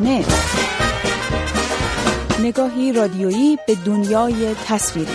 نت 0.00 0.24
نگاهی 2.42 2.92
رادیویی 2.92 3.58
به 3.66 3.74
دنیای 3.74 4.54
تصویری. 4.66 5.12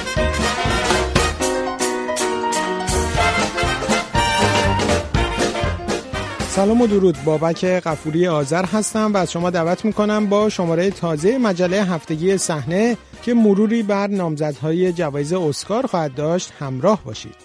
سلام 6.50 6.82
و 6.82 6.88
درود. 6.88 7.18
بابک 7.26 7.66
قفوری 7.66 8.28
آذر 8.28 8.66
هستم 8.66 9.14
و 9.14 9.18
از 9.18 9.32
شما 9.32 9.50
دعوت 9.50 9.86
می‌کنم 9.86 10.26
با 10.26 10.50
شماره 10.50 10.90
تازه 10.90 11.38
مجله 11.38 11.84
هفتگی 11.84 12.38
صحنه 12.38 12.98
که 13.24 13.34
مروری 13.34 13.84
بر 13.84 14.08
نامزدهای 14.08 14.94
جوایز 14.94 15.34
اسکار 15.34 15.88
خواهد 15.88 16.16
داشت. 16.16 16.54
همراه 16.60 17.04
باشید. 17.04 17.36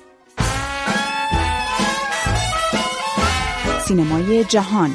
سینمای 3.86 4.44
جهان. 4.44 4.90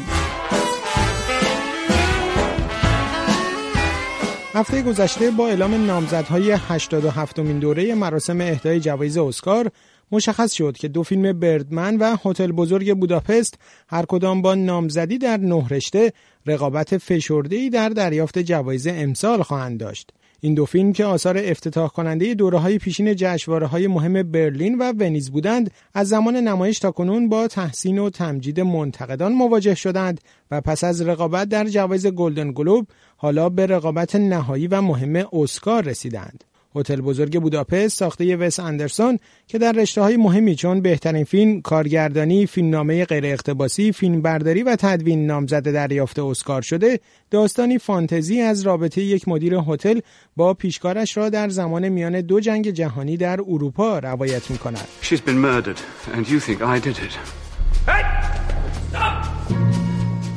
هفته 4.56 4.82
گذشته 4.82 5.32
با 5.32 5.48
اعلام 5.48 5.86
نامزدهای 5.86 6.52
87 6.52 7.40
مین 7.40 7.60
دوره 7.60 7.96
مراسم 7.96 8.42
اهدای 8.42 8.80
جوایز 8.80 9.18
اسکار 9.18 9.72
مشخص 10.12 10.54
شد 10.54 10.78
که 10.78 10.88
دو 10.88 11.04
فیلم 11.04 11.40
بردمن 11.40 11.98
و 11.98 12.18
هتل 12.26 12.52
بزرگ 12.52 12.98
بوداپست 12.98 13.60
هر 13.88 14.06
کدام 14.06 14.42
با 14.42 14.56
نامزدی 14.56 15.18
در 15.18 15.38
نه 15.38 15.68
رشته 15.68 16.14
رقابت 16.46 16.98
فشرده‌ای 16.98 17.70
در 17.70 17.90
دریافت 17.90 18.40
جوایز 18.40 18.88
امسال 18.88 19.44
خواهند 19.44 19.80
داشت. 19.80 20.12
این 20.46 20.54
دو 20.54 20.66
فیلم 20.66 20.94
که 20.94 21.06
آثار 21.06 21.38
افتتاح 21.38 21.90
کننده 21.90 22.34
دوره 22.34 22.58
های 22.58 22.78
پیشین 22.78 23.16
جشنواره 23.16 23.68
های 23.68 23.88
مهم 23.88 24.24
برلین 24.24 24.78
و 24.78 24.94
ونیز 25.00 25.32
بودند 25.32 25.72
از 25.94 26.08
زمان 26.08 26.36
نمایش 26.36 26.80
تا 26.80 26.92
کنون 26.92 27.30
با 27.30 27.48
تحسین 27.48 28.00
و 28.00 28.10
تمجید 28.10 28.60
منتقدان 28.60 29.34
مواجه 29.34 29.76
شدند 29.76 30.22
و 30.52 30.62
پس 30.62 30.84
از 30.84 31.02
رقابت 31.02 31.50
در 31.50 31.66
جوایز 31.66 32.08
گلدن 32.08 32.52
گلوب 32.52 32.88
حالا 33.18 33.50
به 33.50 33.66
رقابت 33.66 34.16
نهایی 34.16 34.68
و 34.68 34.82
مهم 34.82 35.26
اسکار 35.34 35.84
رسیدند. 35.84 36.44
هتل 36.76 37.02
بزرگ 37.02 37.40
بوداپست 37.40 37.98
ساخته 37.98 38.36
وس 38.36 38.60
اندرسون 38.60 39.20
که 39.48 39.58
در 39.58 39.72
رشته 39.72 40.02
های 40.02 40.18
مهمی 40.18 40.56
چون 40.56 40.82
بهترین 40.82 41.24
فیلم، 41.24 41.62
کارگردانی، 41.62 42.46
فیلمنامه 42.46 43.06
غیر 43.06 43.26
اقتباسی، 43.26 43.92
فیلمبرداری 43.92 44.64
و 44.64 44.76
تدوین 44.76 45.28
نامزد 45.28 45.72
دریافت 45.72 46.20
اسکار 46.20 46.62
شده، 46.62 47.00
داستانی 47.32 47.78
فانتزی 47.78 48.42
از 48.42 48.62
رابطه 48.62 49.02
یک 49.02 49.28
مدیر 49.28 49.56
هتل 49.68 50.00
با 50.36 50.54
پیشکارش 50.54 51.18
را 51.18 51.30
در 51.30 51.50
زمان 51.50 51.90
میان 51.90 52.22
دو 52.22 52.40
جنگ 52.40 52.70
جهانی 52.70 53.18
در 53.18 53.40
اروپا 53.42 54.00
روایت 54.00 54.52
می 54.52 54.58
کند. 54.58 54.88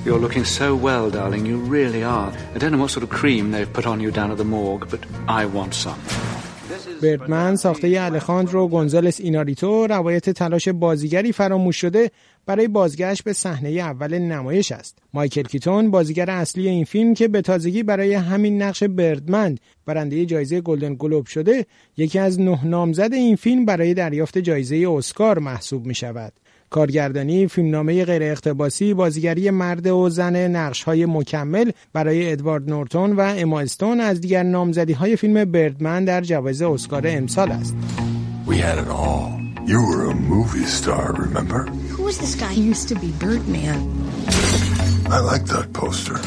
You're 0.09 0.25
looking 0.27 0.47
so 0.61 0.69
well, 0.75 1.07
darling. 1.11 1.45
You 1.45 1.59
really 1.77 2.03
are. 2.03 2.31
I 2.55 2.59
don't 2.61 2.73
know 2.73 2.83
what 2.85 2.93
sort 2.97 3.05
of 3.07 3.11
cream 3.21 3.45
they've 3.53 3.73
put 3.79 3.87
on 3.93 3.99
you 4.05 4.11
down 4.11 4.31
at 4.35 4.39
the 4.43 4.49
morgue, 4.57 4.89
but 4.95 5.03
I 5.41 5.43
want 5.57 5.75
some. 5.75 6.01
بردمن 7.03 7.57
ساخته 7.57 8.01
الخاندرو 8.01 8.69
گونزالس 8.69 9.21
ایناریتو 9.21 9.87
روایت 9.87 10.31
تلاش 10.31 10.69
بازیگری 10.69 11.33
فراموش 11.33 11.77
شده 11.77 12.11
برای 12.47 12.69
بازگشت 12.69 13.25
به 13.25 13.33
صحنه 13.33 13.69
اول 13.69 14.19
نمایش 14.19 14.73
است. 14.73 14.99
مایکل 15.15 15.43
کیتون 15.43 15.91
بازیگر 15.91 16.31
اصلی 16.31 16.69
این 16.69 16.85
فیلم 16.85 17.15
که 17.15 17.29
به 17.29 17.43
تازگی 17.43 17.83
برای 17.83 18.15
همین 18.15 18.63
نقش 18.63 18.83
بردمن 18.83 19.59
برنده 19.87 20.27
جایزه 20.27 20.61
گلدن 20.61 20.95
گلوب 20.95 21.27
شده، 21.27 21.67
یکی 21.97 22.19
از 22.19 22.41
نه 22.41 22.65
نامزد 22.65 23.13
این 23.13 23.37
فیلم 23.37 23.65
برای 23.65 23.95
دریافت 23.95 24.39
جایزه 24.39 24.87
اسکار 24.91 25.39
محسوب 25.39 25.87
می 25.87 25.95
شود. 25.95 26.33
کارگردانی، 26.71 27.47
فیلمنامه 27.47 28.05
غیر 28.05 28.23
اقتباسی، 28.23 28.95
بازیگری 28.95 29.51
مرد 29.51 29.87
و 29.87 30.09
زن 30.09 30.37
نقش 30.57 30.83
های 30.83 31.07
مکمل 31.07 31.71
برای 31.93 32.33
ادوارد 32.33 32.71
نورتون 32.71 33.13
و 33.13 33.21
اما 33.21 33.61
استون 33.61 34.01
از 34.01 34.21
دیگر 34.21 34.43
نامزدی 34.43 34.93
های 34.93 35.17
فیلم 35.17 35.45
بردمن 35.45 36.05
در 36.05 36.21
جوایز 36.21 36.63
اسکار 36.63 37.03
امسال 37.07 37.53
است. 37.53 37.75
We 38.47 38.57
had 38.57 38.79
it 38.79 38.89
all. 38.89 39.39
You 39.73 39.81
were 39.89 40.05
a 40.09 40.15
movie 40.15 40.65
star, 40.65 41.13
remember? 41.13 41.61
Who 41.95 42.03
was 42.05 42.17
this 42.17 42.35
guy? 42.35 42.53
He 42.55 42.63
used 42.63 42.89
to 42.89 42.95
be 42.95 43.11
Birdman. 43.23 43.81
I 45.17 45.19
like 45.21 45.45
that 45.55 45.67
poster. 45.75 46.19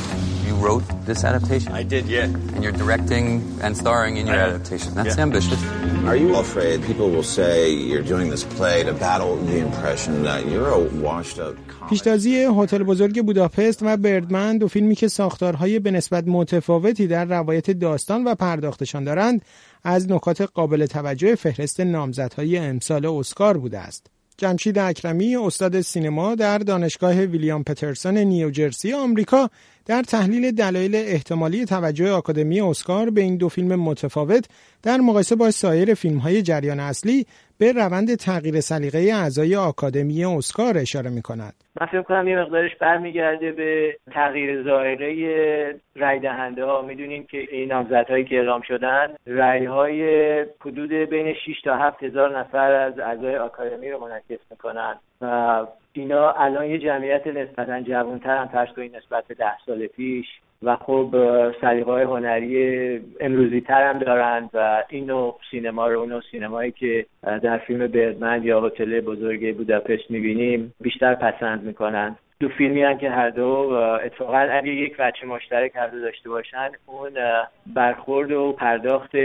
Wrote 0.62 0.84
this 1.10 1.24
adaptation? 1.24 1.72
I 1.82 1.84
did, 1.94 2.06
yeah. 2.06 2.54
And 2.54 2.64
you're 2.64 2.80
directing 2.84 3.26
and 3.64 3.76
starring 3.76 4.18
in 4.18 4.28
your 4.28 4.42
adaptation. 4.48 4.94
That's 4.94 5.18
yeah. 5.18 5.28
ambitious. 5.28 5.62
Are 6.10 6.16
you 6.24 6.36
afraid 6.36 6.76
people 6.92 7.10
will 7.16 7.30
say 7.40 7.54
you're 7.90 8.08
doing 8.14 8.28
this 8.30 8.44
play 8.58 8.78
to 8.84 8.94
battle 8.94 9.34
the 9.52 9.58
impression 9.68 10.14
that 10.30 10.42
you're 10.50 10.72
a 10.80 10.82
washed 11.06 11.40
up 11.40 11.56
پیشتازی 11.90 12.48
هتل 12.58 12.84
بزرگ 12.84 13.26
بوداپست 13.26 13.80
و 13.82 13.98
بردمن 13.98 14.58
دو 14.58 14.68
فیلمی 14.68 14.96
که 14.96 15.08
ساختارهای 15.08 15.80
به 15.80 15.92
نسبت 15.92 16.24
متفاوتی 16.28 17.08
در 17.08 17.26
روایت 17.26 17.72
داستان 17.72 18.24
و 18.24 18.36
پرداختشان 18.36 19.04
دارند 19.04 19.42
از 19.84 20.12
نکات 20.12 20.42
قابل 20.42 20.86
توجه 20.86 21.36
فهرست 21.36 21.80
نامزدهای 21.80 22.58
امسال 22.58 23.06
اسکار 23.06 23.58
بوده 23.58 23.80
است. 23.80 24.08
جمشید 24.42 24.80
اکرمی 24.80 25.36
استاد 25.36 25.82
سینما 25.82 26.36
در 26.36 26.58
دانشگاه 26.58 27.14
ویلیام 27.22 27.64
پترسون 27.64 28.18
نیوجرسی 28.18 28.94
آمریکا 28.94 29.50
در 29.86 30.04
تحلیل 30.04 30.52
دلایل 30.52 30.96
احتمالی 30.96 31.66
توجه 31.66 32.12
آکادمی 32.12 32.62
اسکار 32.62 33.10
به 33.10 33.22
این 33.22 33.38
دو 33.38 33.50
فیلم 33.50 33.76
متفاوت 33.76 34.46
در 34.84 34.98
مقایسه 34.98 35.36
با 35.36 35.52
سایر 35.52 35.98
های 36.24 36.42
جریان 36.42 36.80
اصلی 36.80 37.26
به 37.62 37.74
روند 37.74 38.16
تغییر 38.16 38.60
سلیقه 38.60 39.00
اعضای 39.14 39.56
آکادمی 39.56 40.26
اسکار 40.26 40.78
اشاره 40.78 41.10
می 41.10 41.22
کند. 41.22 41.54
من 41.82 41.88
فکر 41.88 42.02
کنم 42.02 42.28
یه 42.28 42.40
مقدارش 42.40 42.76
برمیگرده 42.76 43.52
به 43.52 43.98
تغییر 44.12 44.64
ظاهره 44.64 45.76
رای 45.96 46.20
دهنده 46.20 46.66
ها 46.66 46.82
می‌دونیم 46.82 47.24
که 47.24 47.38
این 47.52 47.72
نامزدهایی 47.72 48.26
که 48.26 48.36
اعلام 48.36 48.62
شدن 48.62 49.08
رای 49.26 49.66
های 49.66 50.02
حدود 50.62 50.92
بین 50.92 51.34
6 51.34 51.62
تا 51.64 51.78
7 51.78 52.04
هزار 52.04 52.40
نفر 52.40 52.72
از 52.72 53.00
اعضای 53.00 53.38
آکادمی 53.38 53.90
رو 53.92 54.00
منعکس 54.00 54.40
می‌کنن 54.52 54.96
و 55.22 55.66
اینا 55.94 56.32
الان 56.32 56.66
یه 56.66 56.80
جمعیت 56.80 57.28
نسبتا 57.28 57.82
جوانتر 57.82 58.38
هم 58.38 58.48
فرض 58.48 58.70
کنید 58.76 58.96
نسبت 58.96 59.28
به 59.28 59.34
ده 59.34 59.58
سال 59.66 59.88
پیش 59.88 60.28
و 60.64 60.76
خب 60.76 61.16
سلیقه 61.62 61.92
های 61.92 62.04
هنری 62.04 63.02
امروزی 63.20 63.62
تر 63.62 63.90
هم 63.90 64.00
دارند 64.00 64.50
و 64.54 64.84
این 64.90 65.06
نوع 65.06 65.40
سینما 65.52 65.88
رو 65.88 66.00
اون 66.00 66.22
سینمایی 66.32 66.72
که 66.72 67.06
در 67.24 67.58
فیلم 67.58 67.88
بردمند 67.88 68.46
یا 68.46 68.62
هتل 68.62 69.02
بزرگ 69.02 69.58
بوداپست 69.58 70.12
می‌بینیم 70.12 70.74
بیشتر 70.82 71.16
پسند 71.16 71.64
می‌کنند 71.64 72.18
دو 72.40 72.50
فیلمی 72.50 72.84
هم 72.84 72.98
که 72.98 73.10
هر 73.10 73.30
دو 73.30 73.48
اتفاقا 74.06 74.38
اگه 74.38 74.72
یک 74.72 74.98
بچه 74.98 75.28
مشترک 75.28 75.72
هر 75.76 75.88
دو 75.88 76.00
داشته 76.02 76.30
باشن 76.30 76.70
اون 76.86 77.12
برخورد 77.76 78.32
و 78.32 78.52
پرداخت 78.52 79.16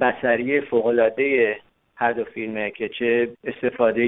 بسری 0.00 0.60
فوقالعاده 0.60 1.56
هر 1.96 2.12
دو 2.12 2.24
فیلمه 2.24 2.70
که 2.70 2.88
چه 2.88 3.28
استفاده 3.44 4.04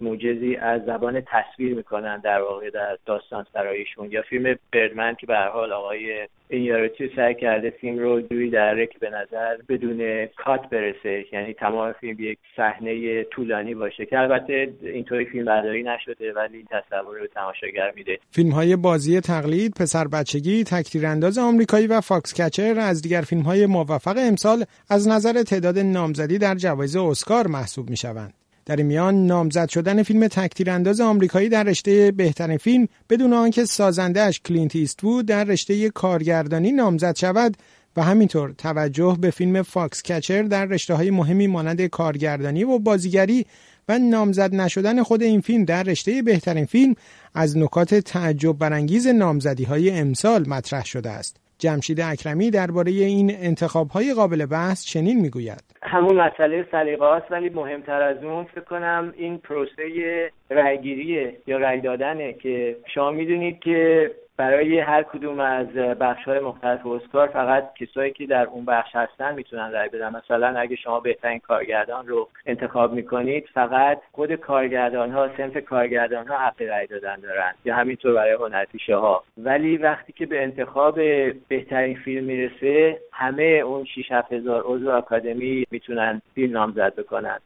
موجزی 0.00 0.56
از 0.56 0.84
زبان 0.84 1.22
تصویر 1.26 1.74
می‌کنن 1.74 2.20
در 2.20 2.40
واقع 2.42 2.70
در 2.70 2.98
داستان 3.06 3.46
سرایشون. 3.52 4.10
یا 4.10 4.22
فیلم 4.22 4.56
بردمن 4.72 5.14
که 5.14 5.26
به 5.26 5.36
حال 5.36 5.72
آقای 5.72 6.28
اینیاروتی 6.48 7.10
سعی 7.16 7.34
کرده 7.34 7.70
فیلم 7.70 7.98
رو 7.98 8.20
جوری 8.20 8.50
در 8.50 8.86
که 8.86 8.98
به 8.98 9.10
نظر 9.10 9.56
بدون 9.68 10.26
کات 10.26 10.70
برسه 10.70 11.24
یعنی 11.32 11.54
تمام 11.54 11.92
فیلم 11.92 12.16
یک 12.18 12.38
صحنه 12.56 13.24
طولانی 13.24 13.74
باشه 13.74 14.06
که 14.06 14.18
البته 14.18 14.72
اینطوری 14.82 15.24
فیلم 15.24 15.44
برداری 15.44 15.82
نشده 15.82 16.32
ولی 16.32 16.56
این 16.56 16.66
تصور 16.70 17.18
رو 17.18 17.26
تماشاگر 17.26 17.92
میده. 17.96 18.18
فیلم 18.30 18.50
های 18.50 18.76
بازی 18.76 19.20
تقلید 19.20 19.74
پسر 19.80 20.08
بچگی 20.08 20.64
تک 21.04 21.15
تیرانداز 21.15 21.38
آمریکایی 21.38 21.86
و 21.86 22.00
فاکس 22.00 22.40
کچر 22.40 22.78
از 22.78 23.02
دیگر 23.02 23.20
فیلم 23.20 23.42
های 23.42 23.66
موفق 23.66 24.16
امسال 24.18 24.64
از 24.90 25.08
نظر 25.08 25.42
تعداد 25.42 25.78
نامزدی 25.78 26.38
در 26.38 26.54
جوایز 26.54 26.96
اسکار 27.18 27.46
محسوب 27.46 27.90
می 27.90 27.96
شوند. 27.96 28.34
در 28.66 28.74
این 28.74 28.82
میان 28.82 29.26
نامزد 29.26 29.68
شدن 29.68 30.02
فیلم 30.02 30.28
تک 30.66 30.77
تیرانداز 30.77 31.00
آمریکایی 31.00 31.48
در 31.48 31.62
رشته 31.62 32.10
بهترین 32.10 32.56
فیلم 32.56 32.88
بدون 33.10 33.32
آنکه 33.32 33.64
سازندهش 33.64 34.40
کلینت 34.40 34.76
ایستوود 34.76 35.26
در 35.26 35.44
رشته 35.44 35.90
کارگردانی 35.90 36.72
نامزد 36.72 37.16
شود 37.16 37.56
و 37.96 38.02
همینطور 38.02 38.54
توجه 38.58 39.16
به 39.20 39.30
فیلم 39.30 39.62
فاکس 39.62 40.02
کچر 40.02 40.42
در 40.42 40.64
رشته 40.64 40.94
های 40.94 41.10
مهمی 41.10 41.46
مانند 41.46 41.86
کارگردانی 41.86 42.64
و 42.64 42.78
بازیگری 42.78 43.46
و 43.88 43.98
نامزد 43.98 44.54
نشدن 44.54 45.02
خود 45.02 45.22
این 45.22 45.40
فیلم 45.40 45.64
در 45.64 45.82
رشته 45.82 46.22
بهترین 46.22 46.66
فیلم 46.66 46.94
از 47.34 47.56
نکات 47.56 47.94
تعجب 47.94 48.58
برانگیز 48.58 49.06
نامزدی 49.06 49.64
های 49.64 49.90
امسال 49.90 50.48
مطرح 50.48 50.84
شده 50.84 51.10
است. 51.10 51.36
جمشید 51.58 52.00
اکرمی 52.00 52.50
درباره 52.50 52.92
این 52.92 53.36
انتخاب 53.36 53.90
های 53.90 54.14
قابل 54.14 54.46
بحث 54.46 54.84
چنین 54.84 55.20
می‌گوید 55.20 55.64
همون 55.88 56.16
مسئله 56.16 56.66
سلیقه 56.72 57.04
است 57.04 57.26
ولی 57.30 57.48
مهمتر 57.48 58.02
از 58.02 58.24
اون 58.24 58.44
فکر 58.44 58.60
کنم 58.60 59.14
این 59.16 59.38
پروسه 59.38 60.30
رأیگیریه 60.50 61.36
یا 61.46 61.58
رأی 61.58 61.80
دادنه 61.80 62.32
که 62.32 62.76
شما 62.94 63.10
می‌دونید 63.10 63.60
که 63.60 64.10
برای 64.38 64.78
هر 64.78 65.02
کدوم 65.02 65.40
از 65.40 65.66
بخش 65.74 66.24
های 66.24 66.40
مختلف 66.40 66.86
اسکار 66.86 67.28
فقط 67.28 67.74
کسایی 67.74 68.12
که 68.12 68.26
در 68.26 68.46
اون 68.46 68.64
بخش 68.64 68.96
هستن 68.96 69.34
می‌تونن 69.34 69.72
رای 69.72 69.88
بدن. 69.88 70.16
مثلا 70.16 70.58
اگه 70.58 70.76
شما 70.76 71.00
بهترین 71.00 71.38
کارگردان 71.38 72.06
رو 72.06 72.28
انتخاب 72.46 72.92
می‌کنید 72.92 73.48
فقط 73.54 74.00
خود 74.12 74.34
کارگردان 74.34 75.10
ها 75.10 75.36
سنف 75.36 75.56
کارگردان 75.56 76.26
ها 76.26 76.38
حق 76.38 76.62
رای 76.62 76.86
دادن 76.86 77.16
دارن 77.16 77.54
یا 77.64 77.76
همینطور 77.76 78.14
برای 78.14 78.32
هنرپیشه 78.32 78.96
ها 78.96 79.24
ولی 79.38 79.76
وقتی 79.76 80.12
که 80.12 80.26
به 80.26 80.42
انتخاب 80.42 81.00
بهترین 81.48 81.96
فیلم 81.96 82.24
می‌رسه 82.24 83.00
همه 83.12 83.42
اون 83.42 83.84
6 83.84 84.12
هزار 84.30 84.62
عضو 84.66 84.90
آکادمی 84.90 85.64
می‌تونن 85.70 86.22
فیلم 86.34 86.52
نامزد 86.52 86.94
بکنن. 86.94 87.38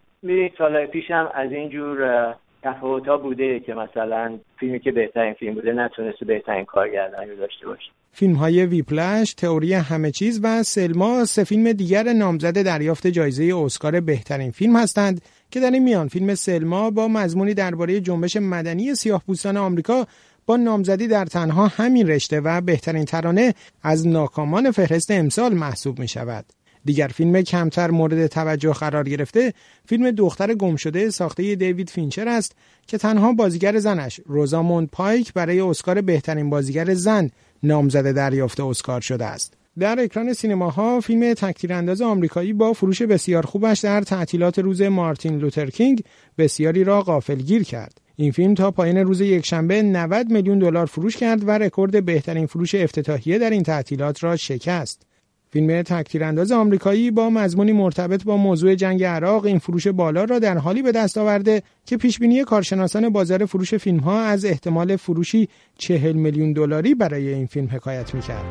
سالهای 0.59 0.87
پیشم 0.87 1.31
از 1.35 1.53
اینجور 1.53 2.35
تفاوت 2.63 3.23
بوده 3.23 3.61
که 3.61 3.75
مثلا 3.75 4.39
فیلمی 4.59 4.81
که 4.81 4.93
بهترین 4.93 5.35
فیلم 5.35 5.55
بوده 5.55 5.73
نتونسته 5.73 6.25
بهترین 6.25 6.65
کارگردانی 6.65 7.31
رو 7.31 7.37
داشته 7.37 7.67
باشه 7.67 7.91
فیلم 8.13 8.35
های 8.35 8.67
ویپلش، 8.67 9.35
تئوری 9.35 9.75
همه 9.75 10.11
چیز 10.11 10.41
و 10.43 10.63
سلما 10.63 11.25
سه 11.25 11.45
فیلم 11.45 11.73
دیگر 11.73 12.13
نامزد 12.13 12.63
دریافت 12.63 13.07
جایزه 13.07 13.57
اسکار 13.57 14.01
بهترین 14.01 14.51
فیلم 14.51 14.77
هستند 14.77 15.23
که 15.51 15.61
در 15.61 15.71
این 15.71 15.83
میان 15.83 16.09
فیلم 16.09 16.35
سلما 16.35 16.91
با 16.91 17.09
مضمونی 17.09 17.55
درباره 17.55 18.01
جنبش 18.01 18.37
مدنی 18.37 18.95
سیاه‌پوستان 18.95 19.57
آمریکا 19.57 20.07
با 20.47 20.57
نامزدی 20.57 21.09
در 21.09 21.25
تنها 21.25 21.67
همین 21.67 22.09
رشته 22.09 22.41
و 22.41 22.61
بهترین 22.61 23.05
ترانه 23.05 23.55
از 23.83 24.07
ناکامان 24.07 24.71
فهرست 24.71 25.11
امسال 25.11 25.55
محسوب 25.55 25.99
می 25.99 26.09
شود. 26.09 26.45
دیگر 26.85 27.09
فیلم 27.09 27.43
کمتر 27.43 27.91
مورد 27.91 28.27
توجه 28.27 28.73
قرار 28.73 29.09
گرفته 29.09 29.55
فیلم 29.87 30.11
دختر 30.11 30.55
گمشده 30.55 31.11
ساخته 31.11 31.55
دیوید 31.55 31.91
فینچر 31.91 32.29
است 32.29 32.55
که 32.87 32.99
تنها 32.99 33.33
بازیگر 33.33 33.79
زنش 33.79 34.21
روزاموند 34.27 34.89
پایک 34.93 35.33
برای 35.33 35.61
اسکار 35.61 36.01
بهترین 36.01 36.51
بازیگر 36.51 36.95
زن 36.95 37.31
نامزد 37.63 38.13
دریافت 38.13 38.61
اسکار 38.61 39.01
شده 39.01 39.25
است. 39.25 39.55
در 39.79 40.01
اکران 40.01 40.33
سینماها 40.33 41.01
فیلم 41.01 41.35
تک 41.35 41.57
تیرانداز 41.57 42.03
آمریکایی 42.03 42.53
با 42.53 42.73
فروش 42.73 43.03
بسیار 43.03 43.47
خوبش 43.47 43.81
در 43.81 44.03
تعطیلات 44.03 44.59
روز 44.59 44.83
مارتین 44.83 45.39
لوترکینگ 45.39 46.03
بسیاری 46.39 46.85
را 46.85 47.03
غافلگیر 47.03 47.63
کرد. 47.63 48.01
این 48.17 48.33
فیلم 48.33 48.55
تا 48.55 48.71
پایان 48.71 48.97
روز 48.97 49.21
یکشنبه 49.21 49.83
90 49.83 50.31
میلیون 50.31 50.59
دلار 50.59 50.87
فروش 50.87 51.17
کرد 51.17 51.49
و 51.49 51.51
رکورد 51.51 52.05
بهترین 52.05 52.47
فروش 52.47 52.75
افتتاحیه 52.75 53.39
در 53.39 53.51
این 53.51 53.63
تعطیلات 53.63 54.25
را 54.25 54.37
شکست. 54.37 55.07
فیلم 55.53 55.83
تکتیرانداز 55.83 56.53
آمریکایی 56.53 57.11
با 57.11 57.31
مضمونی 57.31 57.73
مرتبط 57.73 58.25
با 58.25 58.37
موضوع 58.37 58.75
جنگ 58.75 59.05
عراق 59.05 59.45
این 59.45 59.59
فروش 59.59 59.89
بالا 59.89 60.25
را 60.25 60.39
در 60.39 60.59
حالی 60.59 60.83
به 60.83 60.93
دست 60.93 61.19
آورده 61.19 61.63
که 61.87 61.97
پیشبینی 61.97 62.45
کارشناسان 62.45 63.09
بازار 63.09 63.47
فروش 63.47 63.75
فیلم 63.75 63.99
ها 63.99 64.21
از 64.23 64.45
احتمال 64.45 64.97
فروشی 64.97 65.49
40 65.79 66.13
میلیون 66.13 66.53
دلاری 66.53 66.95
برای 66.95 67.35
این 67.35 67.47
فیلم 67.47 67.69
حکایت 67.73 68.15
می‌کرد. 68.15 68.45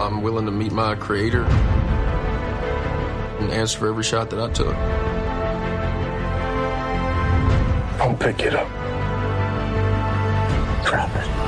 I'm 0.00 0.22
willing 0.22 0.46
to 0.46 0.52
meet 0.62 0.72
my 0.72 0.94
creator 1.06 1.44
and 3.40 3.52
answer 3.60 3.78
for 3.78 3.88
every 3.92 4.06
shot 4.12 4.30
that 4.30 4.40
I 4.40 4.48
took. 4.60 4.76
I'll 8.00 8.16
pick 8.26 8.38
it 8.48 8.54
up. 8.60 8.68
Drop 10.88 11.12
it. 11.22 11.41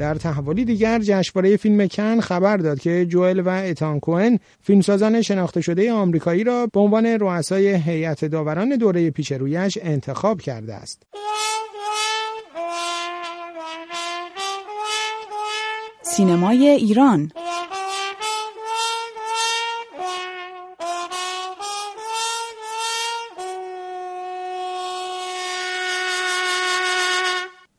در 0.00 0.14
تحولی 0.14 0.64
دیگر 0.64 0.98
جشنواره 0.98 1.56
فیلم 1.56 1.86
کن 1.88 2.20
خبر 2.20 2.56
داد 2.56 2.80
که 2.80 3.06
جوئل 3.06 3.40
و 3.40 3.48
اتان 3.48 4.00
کوئن 4.00 4.38
فیلمسازان 4.62 5.22
شناخته 5.22 5.60
شده 5.60 5.92
آمریکایی 5.92 6.44
را 6.44 6.66
به 6.66 6.80
عنوان 6.80 7.06
رؤسای 7.06 7.74
هیئت 7.74 8.24
داوران 8.24 8.76
دوره 8.76 9.10
پیش 9.10 9.32
رویش 9.32 9.78
انتخاب 9.82 10.40
کرده 10.40 10.74
است. 10.74 11.02
سینمای 16.02 16.66
ایران 16.68 17.32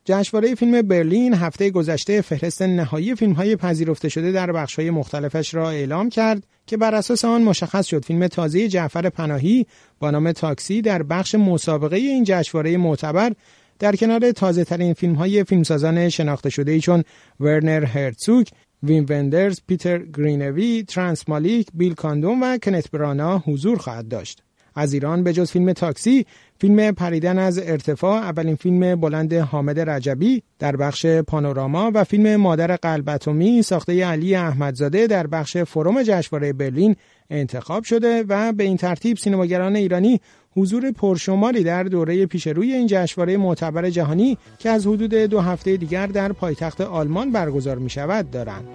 جشنواره 0.05 0.55
فیلم 0.55 0.81
برلین 0.81 1.33
هفته 1.33 1.69
گذشته 1.69 2.21
فهرست 2.21 2.61
نهایی 2.61 3.15
فیلم 3.15 3.33
های 3.33 3.55
پذیرفته 3.55 4.09
شده 4.09 4.31
در 4.31 4.51
بخش 4.51 4.75
های 4.75 4.89
مختلفش 4.89 5.53
را 5.53 5.69
اعلام 5.69 6.09
کرد 6.09 6.43
که 6.65 6.77
بر 6.77 6.95
اساس 6.95 7.25
آن 7.25 7.43
مشخص 7.43 7.85
شد 7.85 8.05
فیلم 8.05 8.27
تازه 8.27 8.67
جعفر 8.67 9.09
پناهی 9.09 9.65
با 9.99 10.11
نام 10.11 10.31
تاکسی 10.31 10.81
در 10.81 11.03
بخش 11.03 11.35
مسابقه 11.35 11.95
این 11.97 12.23
جشنواره 12.27 12.77
معتبر 12.77 13.33
در 13.79 13.95
کنار 13.95 14.31
تازه 14.31 14.63
ترین 14.63 14.93
فیلم 14.93 15.13
های 15.13 15.43
فیلمسازان 15.43 16.09
شناخته 16.09 16.49
شده 16.49 16.79
چون 16.79 17.03
ورنر 17.39 17.85
هرتسوک، 17.85 18.51
وین 18.83 19.05
وندرز، 19.09 19.59
پیتر 19.67 19.97
گرینوی، 19.97 20.83
ترانس 20.83 21.29
مالیک، 21.29 21.67
بیل 21.73 21.93
کاندوم 21.93 22.43
و 22.43 22.57
کنت 22.57 22.91
برانا 22.91 23.37
حضور 23.37 23.77
خواهد 23.77 24.07
داشت. 24.07 24.43
از 24.75 24.93
ایران 24.93 25.23
به 25.23 25.33
جز 25.33 25.51
فیلم 25.51 25.73
تاکسی 25.73 26.25
فیلم 26.59 26.91
پریدن 26.91 27.37
از 27.39 27.59
ارتفاع 27.59 28.21
اولین 28.21 28.55
فیلم 28.55 28.95
بلند 28.95 29.33
حامد 29.33 29.79
رجبی 29.79 30.43
در 30.59 30.75
بخش 30.75 31.05
پانوراما 31.05 31.91
و 31.93 32.03
فیلم 32.03 32.35
مادر 32.35 32.75
قلبتومی 32.75 33.61
ساخته 33.61 34.05
علی 34.05 34.35
احمدزاده 34.35 35.07
در 35.07 35.27
بخش 35.27 35.57
فروم 35.57 36.03
جشنواره 36.03 36.53
برلین 36.53 36.95
انتخاب 37.29 37.83
شده 37.83 38.23
و 38.29 38.53
به 38.53 38.63
این 38.63 38.77
ترتیب 38.77 39.17
سینماگران 39.17 39.75
ایرانی 39.75 40.21
حضور 40.55 40.91
پرشماری 40.91 41.63
در 41.63 41.83
دوره 41.83 42.25
پیشروی 42.25 42.73
این 42.73 42.87
جشنواره 42.87 43.37
معتبر 43.37 43.89
جهانی 43.89 44.37
که 44.59 44.69
از 44.69 44.87
حدود 44.87 45.13
دو 45.13 45.39
هفته 45.39 45.77
دیگر 45.77 46.07
در 46.07 46.31
پایتخت 46.31 46.81
آلمان 46.81 47.31
برگزار 47.31 47.77
می 47.77 47.89
شود 47.89 48.31
دارند. 48.31 48.67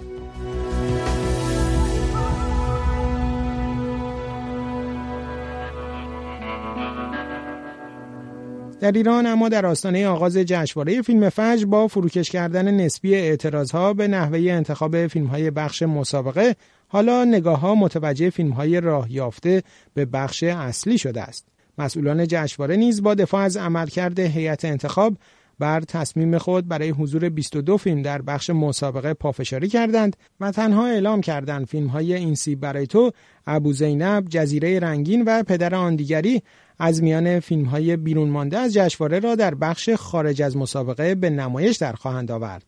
در 8.81 8.93
ایران 8.93 9.27
اما 9.27 9.49
در 9.49 9.67
آستانه 9.67 10.07
آغاز 10.07 10.37
جشنواره 10.37 11.03
فیلم 11.03 11.29
فجر 11.29 11.67
با 11.67 11.89
فروکش 11.89 12.31
کردن 12.31 12.75
نسبی 12.75 13.15
اعتراضها 13.15 13.93
به 13.93 14.09
نحوه 14.09 14.39
انتخاب 14.39 15.07
فیلمهای 15.07 15.51
بخش 15.51 15.83
مسابقه 15.83 16.57
حالا 16.89 17.25
نگاه 17.25 17.61
ها 17.61 17.75
متوجه 17.75 18.31
فیلمهای 18.31 18.81
راه 18.81 19.13
یافته 19.13 19.63
به 19.95 20.05
بخش 20.05 20.43
اصلی 20.43 20.99
شده 20.99 21.23
است. 21.23 21.47
مسئولان 21.79 22.27
جشنواره 22.27 22.77
نیز 22.77 23.03
با 23.03 23.15
دفاع 23.15 23.43
از 23.43 23.57
عملکرد 23.57 24.19
هیئت 24.19 24.65
انتخاب 24.65 25.17
بر 25.59 25.81
تصمیم 25.81 26.39
خود 26.39 26.69
برای 26.69 26.89
حضور 26.89 27.29
22 27.29 27.77
فیلم 27.77 28.03
در 28.03 28.23
بخش 28.23 28.51
مسابقه 28.51 29.15
پافشاری 29.15 29.69
کردند 29.69 30.17
و 30.41 30.51
تنها 30.51 30.87
اعلام 30.87 31.21
کردند 31.21 31.67
فیلم 31.67 31.87
های 31.87 32.15
اینسی 32.15 32.55
برای 32.55 32.87
تو، 32.87 33.11
ابو 33.47 33.73
زینب، 33.73 34.29
جزیره 34.29 34.79
رنگین 34.79 35.25
و 35.27 35.43
پدر 35.43 35.75
آن 35.75 35.97
دیگری 35.97 36.43
از 36.79 37.03
میان 37.03 37.41
فیلم 37.41 37.65
های 37.65 37.97
بیرون 37.97 38.29
مانده 38.29 38.59
از 38.59 38.75
جشنواره 38.75 39.19
را 39.19 39.35
در 39.35 39.55
بخش 39.55 39.91
خارج 39.91 40.43
از 40.43 40.57
مسابقه 40.57 41.15
به 41.15 41.31
نمایش 41.31 41.77
در 41.77 41.93
خواهند 41.93 42.31
آورد. 42.31 42.63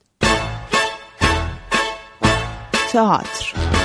تئاتر 2.92 3.78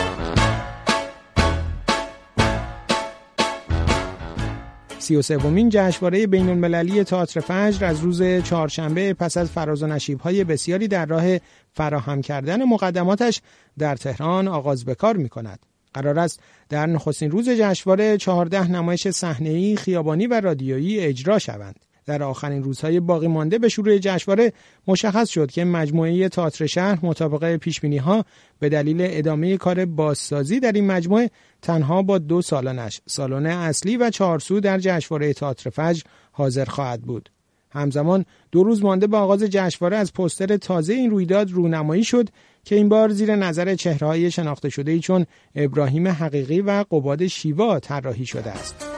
سی 5.03 5.15
و 5.15 5.21
سومین 5.21 5.69
جشنواره 5.69 6.27
بین 6.27 6.49
المللی 6.49 7.03
تئاتر 7.03 7.39
فجر 7.39 7.85
از 7.85 7.99
روز 7.99 8.23
چهارشنبه 8.23 9.13
پس 9.13 9.37
از 9.37 9.51
فراز 9.51 9.83
و 9.83 9.97
های 10.23 10.43
بسیاری 10.43 10.87
در 10.87 11.05
راه 11.05 11.23
فراهم 11.71 12.21
کردن 12.21 12.63
مقدماتش 12.63 13.41
در 13.77 13.95
تهران 13.95 14.47
آغاز 14.47 14.85
به 14.85 14.95
کار 14.95 15.17
می 15.17 15.29
کند. 15.29 15.72
قرار 15.93 16.19
است 16.19 16.39
در 16.69 16.85
نخستین 16.85 17.31
روز 17.31 17.49
جشنواره 17.49 18.17
چهارده 18.17 18.71
نمایش 18.71 19.07
صحنه‌ای، 19.07 19.75
خیابانی 19.75 20.27
و 20.27 20.41
رادیویی 20.41 20.99
اجرا 20.99 21.39
شوند. 21.39 21.79
در 22.05 22.23
آخرین 22.23 22.63
روزهای 22.63 22.99
باقی 22.99 23.27
مانده 23.27 23.59
به 23.59 23.69
شروع 23.69 23.97
جشنواره 23.97 24.53
مشخص 24.87 25.29
شد 25.29 25.51
که 25.51 25.63
مجموعه 25.63 26.29
تئاتر 26.29 26.65
شهر 26.65 26.99
مطابق 27.05 27.55
پیشبینی 27.55 27.97
ها 27.97 28.25
به 28.59 28.69
دلیل 28.69 28.97
ادامه 28.99 29.57
کار 29.57 29.85
بازسازی 29.85 30.59
در 30.59 30.71
این 30.71 30.87
مجموعه 30.87 31.29
تنها 31.61 32.01
با 32.01 32.17
دو 32.17 32.41
سالنش 32.41 33.01
سالن 33.05 33.45
اصلی 33.45 33.97
و 33.97 34.09
چهارسو 34.09 34.59
در 34.59 34.79
جشنواره 34.79 35.33
تئاتر 35.33 35.69
فجر 35.69 36.03
حاضر 36.31 36.65
خواهد 36.65 37.01
بود. 37.01 37.29
همزمان 37.71 38.25
دو 38.51 38.63
روز 38.63 38.83
مانده 38.83 39.07
به 39.07 39.17
آغاز 39.17 39.43
جشنواره 39.43 39.97
از 39.97 40.13
پستر 40.13 40.57
تازه 40.57 40.93
این 40.93 41.11
رویداد 41.11 41.51
رونمایی 41.51 42.03
شد 42.03 42.29
که 42.63 42.75
این 42.75 42.89
بار 42.89 43.09
زیر 43.09 43.35
نظر 43.35 43.75
چهرههای 43.75 44.31
شناخته 44.31 44.69
شده 44.69 44.91
ای 44.91 44.99
چون 44.99 45.25
ابراهیم 45.55 46.07
حقیقی 46.07 46.61
و 46.61 46.85
قباد 46.91 47.27
شیوا 47.27 47.79
طراحی 47.79 48.25
شده 48.25 48.51
است. 48.51 48.93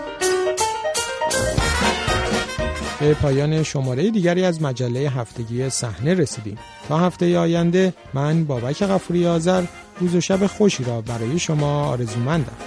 به 3.00 3.14
پایان 3.14 3.64
شماره 3.64 4.12
دیگری 4.12 4.44
از 4.44 4.62
مجله 4.62 5.00
هفتگی 5.00 5.70
صحنه 5.70 6.14
رسیدیم 6.14 6.58
تا 6.88 6.98
هفته 6.98 7.38
آینده 7.38 7.94
من 8.14 8.44
بابک 8.44 8.84
غفوری 8.84 9.28
آذر 9.28 9.64
روز 10.00 10.16
و 10.16 10.22
شب 10.22 10.48
خوشی 10.48 10.84
را 10.84 11.02
برای 11.02 11.40
شما 11.40 11.86
آرزومندم 11.86 12.58